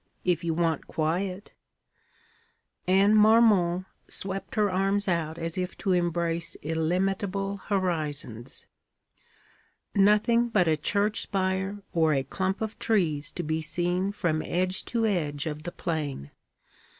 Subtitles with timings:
[0.25, 1.53] If you want quiet'
[2.87, 8.65] Anne Marmont swept her arms out as if to embrace illimitable horizons.
[9.93, 14.85] 'Nothing but a church spire or a clump of trees to be seen from edge
[14.85, 16.31] to edge of the plain.